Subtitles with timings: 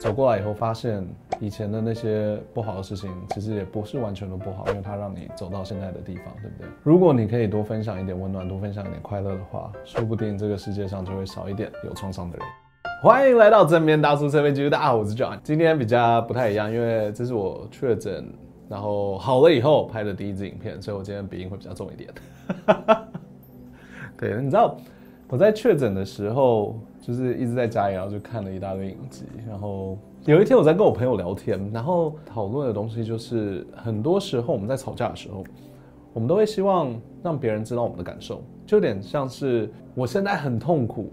[0.00, 1.06] 走过来以后，发现
[1.38, 6.68] 以前的那些不好的事情，其实也不是完全都不好，因为它让你走到现在的地方，对不对？
[6.82, 12.46] 如果你可以多分享一点温暖，多分享一点快乐的话，说不定这个世界上就会少一点有创伤的人。
[13.02, 15.38] 欢迎来到正面大叔侧面记录，大家好，我是 John。
[15.42, 18.32] 今天比较不太一样，因为这是我确诊
[18.68, 22.10] 然后好了以后拍的第一支影片，所以我今天鼻音会比较重一点。
[24.16, 24.76] 对，你知道
[25.32, 26.78] 我在确诊的时候。
[27.04, 29.24] 就是一直在家里，然后就看了一大堆影集。
[29.44, 35.42] 然后有一天我在跟我朋友聊天，然后讨论的东西就是，很多时候我们在吵架的时候，
[36.12, 41.12] 我们都会希望让别人知道我们的感受，就有点像是我现在很痛苦，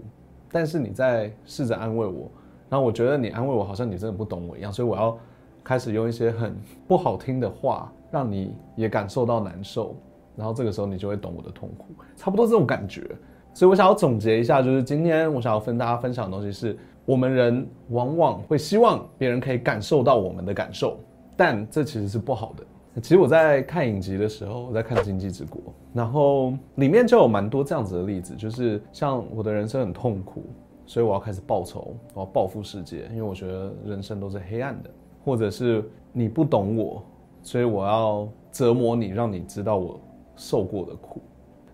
[0.52, 2.30] 但是你在试着安慰我，
[2.68, 5.18] 然后我觉得你安慰我好像你真的不懂我一样，所以我要
[5.64, 6.54] 开始用一些很
[6.86, 9.96] 不好听的话，让你也感受到难受，
[10.36, 13.04] 然后这个时候你就会懂我的痛苦，差不多这种感觉。
[13.52, 20.98] 所以我想要总结一下，就是今天我想要跟大家分享的东西是，我们人往往会希望别人可以感受到我们的感受，
[21.36, 22.64] 但这其实是不好的。
[23.00, 25.60] 其实我在看影集的时候，我在看《今际之国》，
[25.92, 30.42] 然后里面就有蛮多这样子的例子，就是像我的人生很痛苦，
[30.86, 34.90] 所以我要开始报仇，我要报复世界，因为我觉得人生都是黑暗的，
[35.24, 37.02] 或者是你不懂我，
[37.42, 39.98] 所以我要折磨你，让你知道我
[40.36, 41.22] 受过的苦。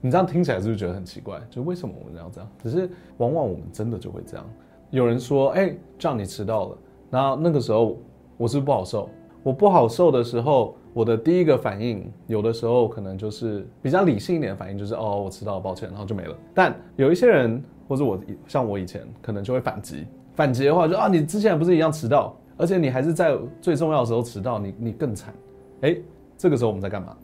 [0.01, 1.41] 你这样听起来是不是觉得很奇怪？
[1.51, 2.51] 就为什么我们要这样？
[2.63, 4.47] 只是往往我们真的就会这样。
[4.91, 6.79] 有人说：“哎，这样你迟到了。”
[7.11, 7.99] 然后那个时候
[8.37, 9.09] 我是不是不好受？
[9.43, 16.37] 我不好受的时候，我的第一个反应，有的时候可能就是比较理性一点反应，就是哦，我迟到了，抱歉，然后就没了。
[16.55, 20.07] 但有一些人，或者我像我以前，可能就会反击。
[20.35, 25.33] 反击的话就，就啊，你之前不是一样迟到，而且你还是在最重要的时候迟到，你你更惨。
[25.81, 25.97] 哎，
[26.37, 27.17] 这个时候我们在干嘛？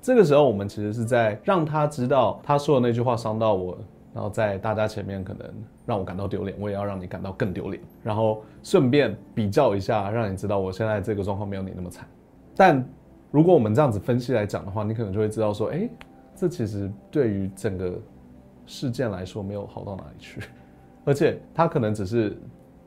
[0.00, 3.76] 这个时候，我们其实是在让他知道他说的那句话伤到我，
[4.14, 5.46] 然后在大家前面可能
[5.84, 12.06] 让我感到丢脸，我也要让你感到更丢脸，然后顺便比较一下，让你知道我现在这个状况没有你那么惨。
[12.56, 12.82] 但
[13.30, 15.88] 如果我们这样子分析来讲的话，你可能就会知道说，哎，
[16.34, 17.92] 这其实对于整个
[18.66, 20.42] 事件来说没有好到哪里去，
[21.04, 22.36] 而且他可能只是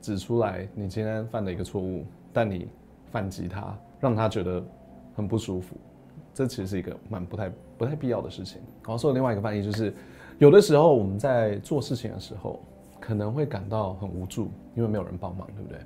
[0.01, 2.67] 指出来你今天犯的一个错误，但你
[3.11, 4.63] 反击他，让他觉得
[5.16, 5.75] 很不舒服。
[6.33, 8.61] 这其实是一个蛮不太不太必要的事情。
[8.83, 9.93] 然后说另外一个翻译就是，
[10.37, 12.59] 有的时候我们在做事情的时候，
[12.99, 15.79] 可能会感到很无助，因为没有人帮忙，对不对？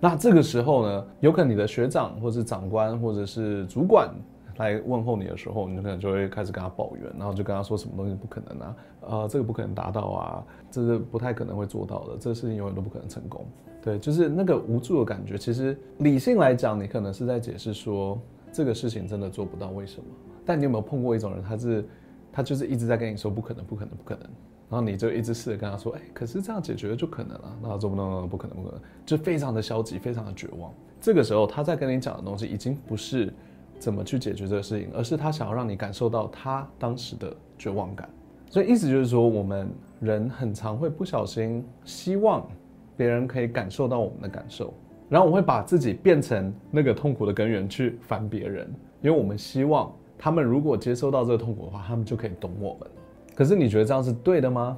[0.00, 4.10] 那这个时候呢，有可能你的学长或是长官或者是主管
[4.56, 8.76] 来问候你的时候，你可能就会开始跟他抱怨，然后就跟他说什么东西不可能啊，
[9.08, 13.46] 呃，这个不可能达到啊，这是不太可能会做到的，这个事情永远都不可能成功。
[13.82, 15.38] 对，就是那个无助的感觉。
[15.38, 18.18] 其实理性来讲，你可能是在解释说。
[18.56, 20.06] 这个事情真的做不到，为什么？
[20.42, 21.84] 但你有没有碰过一种人，他是，
[22.32, 24.22] 他就是一直在跟你说不可能，不可能，不可能，
[24.70, 30.72] 然后你就一直试着跟他说，哎，可是这样解决就可能了，那他做不到，不可能，不可能，就非常的消极，非常的绝望。
[30.98, 33.30] 这个时候他在跟你讲的东西，已经不是
[33.78, 38.08] 怎么去解决这个事情，而是他想要让你感受到他当时的绝望感。
[38.48, 39.68] 所以意思就是说，我们
[40.00, 42.48] 人很常会不小心希望
[42.96, 44.72] 别人可以感受到我们的感受。
[45.08, 48.68] 然后我会把自己变成那个痛苦的根源去烦别人，
[49.02, 52.88] 因为我们希望他们如果接收到这个痛苦的话，他们就可以懂我们。
[53.34, 54.76] 可是你觉得这样是对的吗？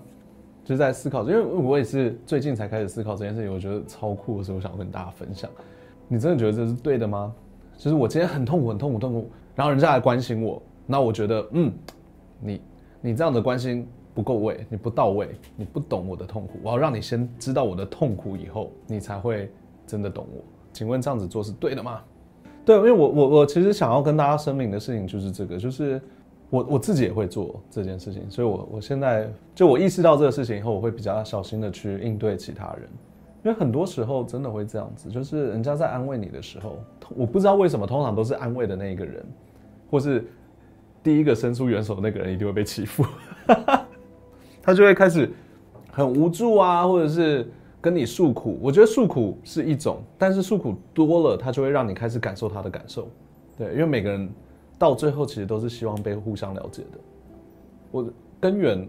[0.65, 5.49] 就在思考，因为我也是最近才开始思考这件事情，我觉得超酷的时候，我想跟大家分享。
[6.09, 7.33] 你真的觉得这是对的吗？
[7.79, 11.73] 就是我今天很痛苦，很痛苦，痛苦，然后人家来关心我，那我觉得，嗯，
[12.41, 12.61] 你
[13.01, 16.59] 你这样的关心不够位，你不到位，你不懂我的痛苦。
[16.63, 19.51] 我要让你先知道我的痛苦以后，你才会。
[19.89, 20.45] 真的懂我？
[20.73, 22.01] 请问这样子做是对的吗？
[22.65, 26.01] 对，因为我我我其实想要跟大家声明的事情就是这个，就是
[26.51, 32.89] 我我自己也会做这件事情，所以我我现在就我意识到这个事情以后，我会比较小心的去应对其他人，
[33.43, 36.79] 因为很多时候真的会这样子，就是人家在安慰你的时候，
[37.17, 39.25] 我不知道为什么，通常都是安慰的那一个人，
[39.91, 40.25] 或是
[41.03, 43.03] 第一个伸出援手的那个人一定会被欺负，
[44.63, 45.29] 他就会开始
[45.91, 47.51] 很无助啊，或者是。
[47.81, 53.09] 跟你诉苦，我觉得诉苦是一种，但是诉苦多了，他就会让你开始感受他的感受，
[53.57, 54.29] 对，因为每个人
[54.79, 56.99] 到最后其实都是希望被互相了解的。
[57.91, 58.11] 我
[58.41, 58.89] 根源，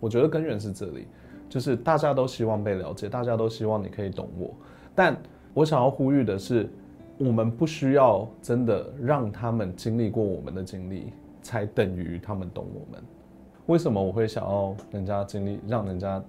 [0.00, 1.06] 我觉得根源是这里，
[1.48, 4.50] 就是大家都希望被了解，大家都希望你可以懂我。
[4.94, 5.16] 但
[5.52, 6.68] 我想要呼吁的是，
[7.18, 11.12] 我们不需要真的让他们经历过我们的经历，
[11.42, 13.02] 才等于他们懂我们。
[13.66, 16.22] 为什么我会想要人家经历，让人家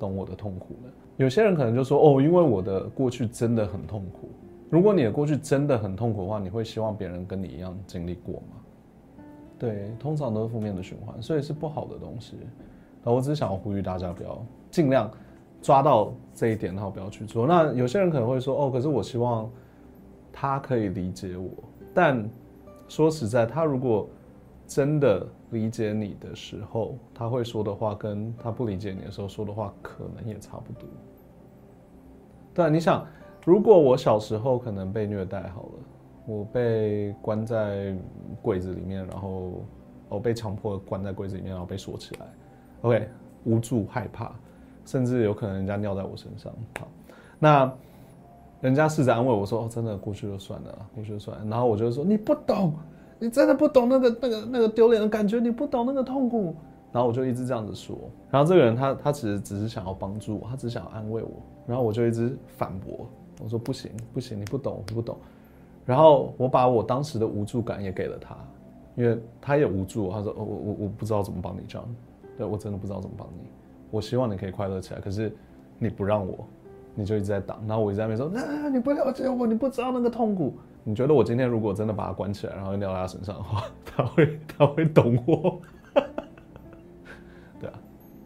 [0.00, 0.90] 懂我的痛苦呢？
[1.22, 4.28] 有些人可能就说哦，因为我的过去真的很痛苦。
[4.68, 9.24] 如果你的过去真的很痛苦的话，你会希望别人跟你一样经历过吗？
[9.56, 12.36] 对，通常都是负面的循环，所以是不好的东西。
[13.04, 15.08] 那我只想要呼吁大家不要尽量
[15.60, 17.46] 抓到这一点，然后不要去做。
[17.46, 19.48] 那有些人可能会说，哦，可是我希望
[20.32, 21.48] 他可以理解我。
[21.94, 22.28] 但
[22.88, 24.08] 说实在，他如果
[24.66, 30.88] 真的理解你的时候，他会说的话跟他不理解你的时候说的话可能也差不多。
[32.52, 33.06] 对，你想，
[33.44, 35.72] 如果我小时候可能被虐待好了，
[36.26, 37.96] 我被关在
[38.40, 39.62] 柜子里面，然后
[40.08, 42.26] 我被强迫关在柜子里面，然后被锁起来
[42.82, 43.08] ，OK，
[43.44, 44.32] 无助、害怕，
[44.84, 46.52] 甚至有可能人家尿在我身上。
[46.78, 46.88] 好，
[47.38, 47.72] 那
[48.60, 52.74] 人家试着安慰我说：“哦，真的过去就算了，过去就算了。”然后我就说：“你不懂，
[53.22, 56.52] 你真的不懂那个那个那个丢脸的感觉，你不懂那个痛苦。”
[56.90, 57.96] 然后我就一直这样子说。
[58.28, 61.30] 然后这个人他他其实只是想要帮助我，他只想要安慰我。
[61.68, 63.06] 然后我就一直反驳，
[63.40, 65.16] 我说：“不行不行，你不懂，你不懂。”
[65.86, 68.36] 然后我把我当时的无助感也给了他，
[68.96, 70.10] 因为他也无助。
[70.10, 71.88] 他说：“我我我不知道怎么帮你这样，
[72.36, 73.48] 对，我真的不知道怎么帮你。
[73.92, 75.32] 我希望你可以快乐起来，可是
[75.78, 76.44] 你不让我，
[76.94, 77.62] 你就一直在挡。
[77.66, 80.54] 然后我一直在那边说：‘那你不了解我，你不知道那个痛苦。’
[80.84, 85.60] 你觉得我今天如果真的把他关起来，然后尿在他身上的话，他会 他会懂我？
[87.60, 87.78] 对啊，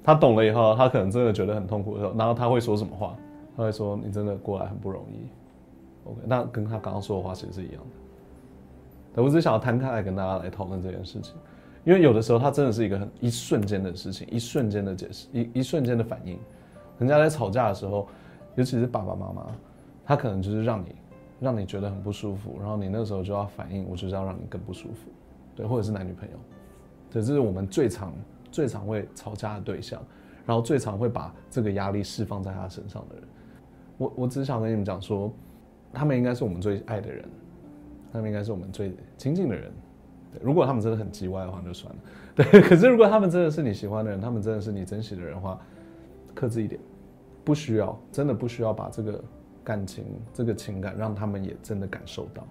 [0.03, 3.15] 他懂了以后，他可能真的觉得很痛苦的时候，然后他会说什么话？
[3.57, 5.27] 他会说：‘你真的过来很不容易。’
[6.09, 7.83] OK，那跟他刚刚说的话其实是一样
[9.15, 9.23] 的。
[9.23, 11.35] 我只想要摊开来跟大家来讨论这件事情，
[11.85, 16.39] 因为有的时候它真的是一个很一瞬间的事情，一瞬间的解释，一一瞬间的反应。
[16.99, 18.07] 人家在吵架的时候，
[18.57, 19.47] 尤其是爸爸妈妈，
[20.05, 20.97] 他可能就是让你
[21.39, 25.09] 让你觉得很不舒服，然后你那时候就要反应，我就是要让你更不舒服，
[25.55, 26.37] 对，或者是男女朋友，
[27.11, 28.13] 对这是我们最常
[28.51, 30.03] 最常会吵架的对象，
[30.45, 33.25] 然后最常会把这个压力释放在他身上的人。
[33.97, 35.33] 我我只想跟你们讲说。
[35.93, 37.25] 他们应该是我们最爱的人，
[38.13, 39.73] 他们应该是我们最亲近的人。
[40.31, 42.01] 对，如果他们真的很叽歪的话，就算了。
[42.35, 45.59] 对，可是如果他们真的是你喜欢的人，他们真的是你珍惜的人的话，
[46.35, 46.79] 克制一点，
[47.47, 49.23] 不需要，真的不需要把这个
[49.63, 50.05] 感情、
[50.35, 52.45] 这个情感让他们也真的感受到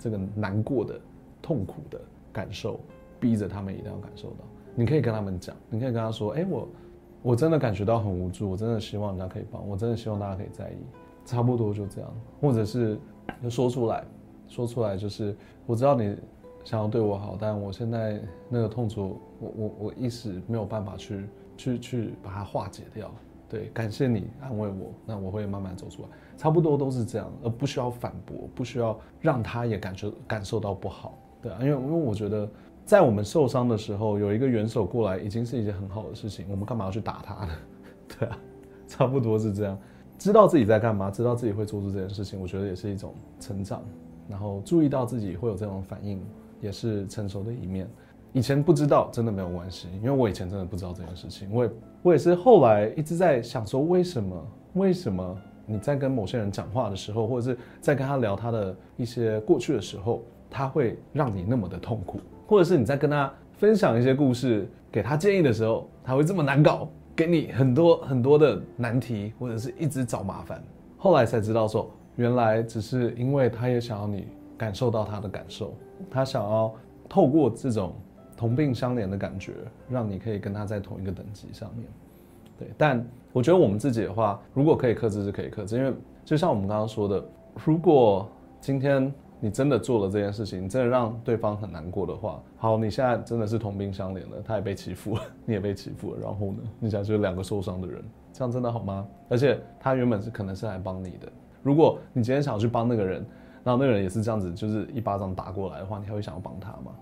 [0.00, 1.00] 这个难过的、
[1.40, 2.00] 痛苦的
[2.32, 2.80] 感受，
[3.20, 4.44] 逼着他们一定要感受到。
[4.74, 6.68] 你可以跟他们讲，你可以跟他说：“哎，我
[7.22, 10.76] 我真的感觉到很无助，我真的希望人家可以帮我，真的希望大家可以在意。”
[11.24, 12.98] 差不多就这样，或者是
[13.48, 14.04] 说出来，
[14.48, 15.36] 说出来就是
[15.66, 16.16] 我知道你
[16.64, 23.08] 想要对我好，但我现在那个痛楚，我我我一时没有办法去去去把它化解掉。
[23.52, 26.08] 对，感谢你安慰我，那我会慢慢走出来。
[26.38, 31.18] 差不多都是这样，而不需要反驳，不需要让他也感觉感受到不好。
[31.42, 32.48] 对啊，因为因为我觉得
[32.86, 37.52] 在我们受伤的时候，有一个援手过来已经是一件很好的事情，我们干嘛要去打他呢？
[38.18, 38.38] 对啊，
[38.88, 39.78] 差不多是这样。
[40.16, 43.82] 知道自己在干嘛，知道自己会做出这件事情，我觉得也是一种成长。
[44.30, 46.18] 然后注意到自己会有这种反应，
[46.58, 47.86] 也是成熟的一面。
[48.32, 51.48] 以前不知道，真的没有关系，因为我以前真的不知道这件事情。
[51.52, 51.70] 我也
[52.02, 54.46] 我也是后来一直在想说，为什么？
[54.74, 55.36] 为什么
[55.66, 62.20] 你在跟某些人讲话的时候，或者是在跟他聊他的一些过去的时候，他会让你那么的痛苦？
[62.46, 66.88] 或者是你在跟他分享一些故事，给他建议的时候，他会这么难搞？
[67.14, 70.62] 给你很多 很多的难题，或者是一直找麻烦。
[70.96, 74.26] 后来才知道说，原来只是因为他也想要你
[74.56, 75.74] 感受到他的感受，
[76.10, 76.74] 他想要
[77.08, 77.92] 透过这种
[78.42, 79.52] 同病相怜的感觉，
[79.88, 81.86] 让你可以跟他在同一个等级上面。
[82.58, 85.94] 对，但我觉得我们自己的话，如果可以克制，是可以克制，因为
[86.24, 87.24] 就像我们刚刚说的，
[87.64, 88.28] 如果
[88.60, 89.12] 今天。
[89.44, 98.00] 你真的做了这件事情，真的让对方很难过的话，好，你现在真的是同病相怜了，他也被欺负了，你也被欺负了，然后呢，你想就是两个受伤的人，
[98.32, 99.04] 这样真的好吗？
[99.28, 101.26] 而且他原本是可能是来帮你的，
[101.60, 103.26] 如果你今天想要去帮那个人，
[103.64, 106.92] 然后那个人也是这样子，就是一巴掌打过来的话，你还会想要帮他吗？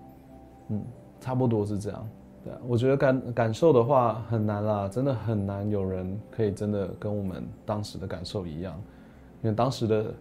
[0.69, 0.83] 嗯，
[1.21, 2.09] 差不多是这样，
[2.43, 8.75] 对，我觉得感感受的话很难啦，真的很难有人可以真的跟我们当时的感受一样，
[9.41, 10.13] 因为当时的。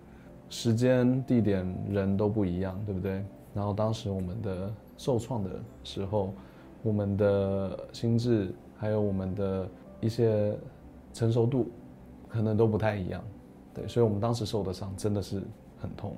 [0.52, 3.24] 时间、地点、人都不一样，对不对？
[3.54, 5.50] 然后当时我们的受创的
[5.84, 6.34] 时候，
[6.82, 9.68] 我们的心智还有我们的
[10.00, 10.52] 一些
[11.12, 11.68] 成熟度，
[12.28, 13.22] 可能都不太一样，
[13.72, 15.40] 对，所以我们当时受的伤真的是
[15.78, 16.16] 很痛。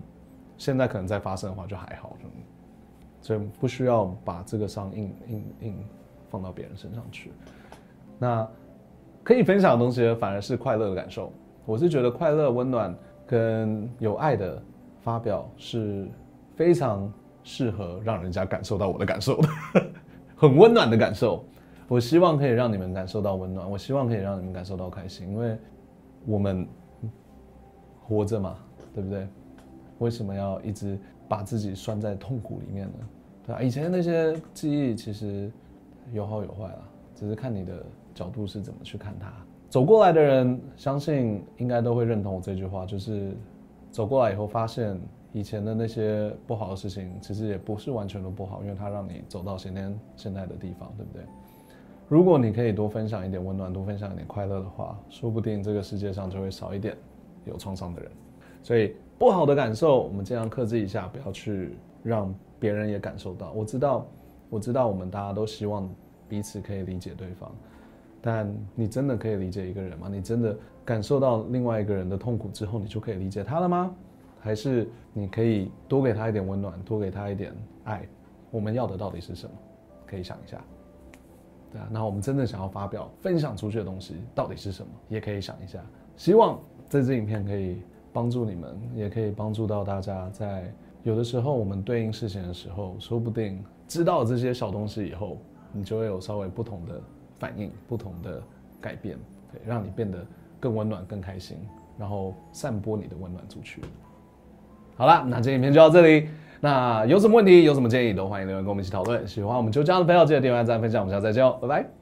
[0.56, 2.16] 现在可能再发生的话就还好，
[3.22, 5.84] 所以不需要把这个伤硬硬硬
[6.28, 7.32] 放到别人身上去。
[8.18, 8.46] 那
[9.22, 11.32] 可以分享的东西反而是快乐的感受，
[11.64, 12.94] 我是觉得快乐、温暖。
[13.24, 14.62] 跟有爱的
[15.00, 16.06] 发表是
[16.54, 17.10] 非常
[17.42, 19.48] 适合让人家感受到我的感受的，
[20.36, 21.42] 很温暖的感受。
[21.88, 25.56] 我希望可以让你们感受到温暖，我希望可以让你们感受到开心，因为
[26.26, 26.68] 我们
[28.02, 28.54] 活着嘛，
[28.92, 29.26] 对不对？
[29.98, 30.98] 为什么要一直
[31.32, 32.94] 把自己拴在痛苦里面呢？
[33.46, 35.50] 对啊，以前那些记忆其实
[36.12, 37.82] 有好有坏啦，只是看你的
[38.14, 39.32] 角度是怎么去看它。
[39.70, 43.34] 走过来的人，相信应该都会认同我这句话，就是
[43.90, 45.00] 走过来以后发现
[45.32, 51.22] 以前的那些不好的事情，其实也不是完全都不好，因为它让你走到今天现在的地方，对不对？
[52.10, 56.94] 如果你可以多分享一点温暖，多分享一点快乐的话，说不定这个世界上就会少一点
[57.46, 58.12] 有创伤的人。
[58.62, 63.52] 所以不好的感受，我们尽量克制一下，不要去让别人也感受到。
[63.52, 64.04] 我知道，
[64.50, 65.88] 我知道，我们大家都希望
[66.28, 67.48] 彼此可以理解对方，
[68.20, 70.08] 但你真的可以理解一个人吗？
[70.10, 73.94] 你真的感受到另外一个人的痛苦之后，你就可以理解他了吗？
[74.40, 78.04] 还是你可以多给他一点温暖，多给他一点爱？
[78.50, 79.52] 我们要的到底是什么？
[80.04, 80.60] 可以想一下。
[81.70, 84.90] 对啊，那我们真正想要发表、分享出去的东西到底是什么？
[85.08, 85.78] 也可以想一下。
[86.16, 87.80] 希望这支影片可以
[88.12, 90.28] 帮助你们，也可以帮助到大家。
[90.30, 95.38] 在有的时候，我们对应事情的时候，说不定知道这些小东西以后，
[95.72, 97.00] 你就会有稍微不同的
[97.38, 98.42] 反应、不同的
[98.80, 99.18] 改变，
[99.52, 100.24] 对，让你变得
[100.60, 101.56] 更温暖、更开心，
[101.98, 103.82] 然后散播你的温暖出去。
[104.96, 106.28] 好了，那这影片就到这里。
[106.60, 109.26] 那有什么问题，有什么建议，都欢迎留言跟我们一起讨论。
[109.26, 112.01] 喜欢我们就这样的朋友，记得点赞、分享，我们下次再见哦，拜拜。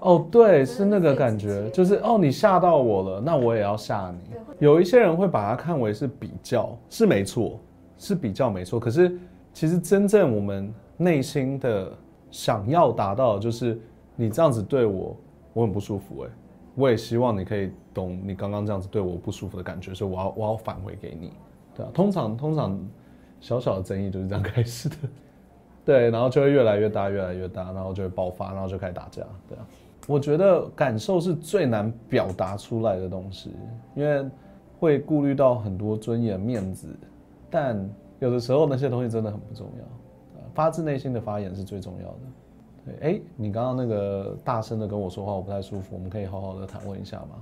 [0.00, 4.36] 哦，对，是那个感觉，就是哦，你吓到我了，那我也要吓你。
[4.58, 7.58] 有一些人会把它看为是比较，是没错，
[7.96, 8.78] 是比较没错。
[8.78, 9.18] 可是
[9.52, 11.92] 其实真正我们内心的
[12.30, 13.80] 想要达到的就是
[14.16, 15.16] 你这样子对我，
[15.52, 16.30] 我很不舒服哎，
[16.74, 21.32] 我也希望你可以懂你刚刚这样子对我不舒服的感觉，所以我要我要返回给你，
[21.74, 22.78] 对啊，通常通常。
[23.40, 24.96] 小小的争议就是这样开始的，
[25.86, 29.64] 对，然后就会越来越大，越来越大，然后就会爆发，然后就开始打架，对啊。
[30.08, 33.52] 我觉得感受是最难表达出来的东西，
[33.94, 34.26] 因为
[34.80, 36.88] 会顾虑到很多尊严、面子，
[37.50, 37.78] 但
[38.18, 42.18] 有的时候那些东西真的很不重要，发自内心的发言是最重要的。
[42.86, 47.36] 对，哎，你刚刚那个大声的跟我说话，我不太舒服，我们可以好好的谈论一下吗？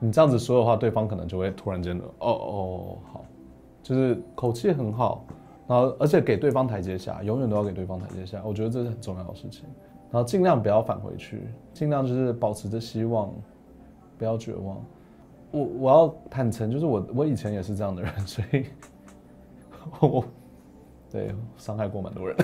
[0.00, 3.24] 你这样子说的话，对方可能就会突然间的，哦哦，好。
[3.80, 5.24] 就是口气很好，
[5.66, 9.64] 然后而且给对方台阶下，永远都要给对方台阶下，我觉得这是很重要的事情。
[10.10, 13.32] 然后尽量不要返回去，尽量就是保持着希望，
[14.16, 14.76] 不要绝望。
[15.50, 18.66] 我我要坦诚，就是我我以前也是这样的人， 所以
[20.00, 20.24] 我
[21.10, 22.36] 对伤害过蛮多人。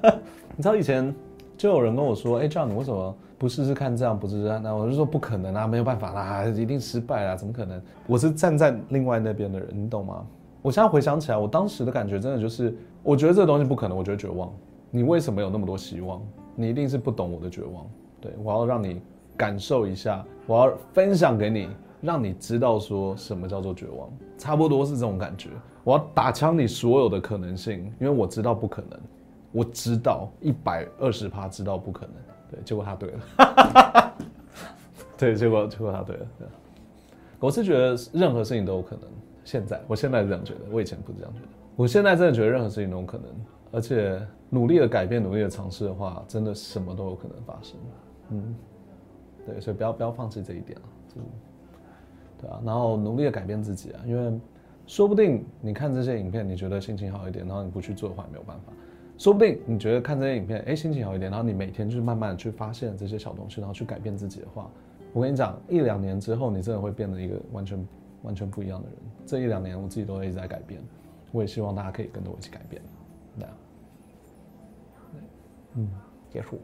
[0.56, 1.14] 你知道以前
[1.56, 4.18] 就有人跟我说：“哎，这样你为什么不试试看这样？
[4.18, 10.26] 不试试看那？”我就说：“不可能啊，没有办法啦，一定失败啦，怎么可能？”我是站在另外那边的人，你懂吗？
[10.60, 14.52] 我现在回想起来，我当时的感觉真的就是，我觉得这个东西不可能，我觉得绝望。
[14.90, 16.22] 你为什么有那么多希望？
[16.54, 17.86] 你一定是不懂我的绝望。
[18.20, 19.00] 对，我要让你
[19.36, 21.68] 感受一下，我要分享给你，
[22.00, 25.48] 让你知道说什么叫做绝望，差不多是这种感觉。
[25.84, 29.00] 我要打枪你所有的可能性，因为我知道不可能，
[29.50, 32.14] 我知道一百二十趴知道不可能。
[32.50, 34.14] 对，结果他对了。
[35.18, 36.26] 对，结果结果他对了。
[36.38, 36.46] 对，
[37.40, 39.08] 我是觉得任何事情都有可能。
[39.44, 41.48] 现在，我现在是这样觉得，我以前不是这样觉得。
[41.74, 43.26] 我现在真的觉得任何事情都有可能，
[43.72, 47.76] 而且努力的改变、努力的尝试的话，真的什么都有可能发生。
[48.30, 48.54] 嗯，
[49.46, 51.26] 对，所以不要不要放弃这一点啊，就是，
[52.42, 54.38] 对啊，然后努力的改变自己啊，因为
[54.86, 58.72] 说不定你看这些影片，你觉得心情好一点，然后你不去做的话也没有办法。
[59.18, 64.70] 说不定你觉得看这些影片，哎，心情好一点，然后你每天就是慢慢的去发现这些小东西，然后去改变自己的话，
[65.12, 67.84] 我跟你讲，一两年之后，你真的会变得一个完全。
[68.22, 70.80] 完全不一样的人，这一两年我自己都一直在改变，
[71.32, 72.80] 我也希望大家可以跟着我一起改变，
[75.74, 75.88] 嗯，
[76.30, 76.60] 结束。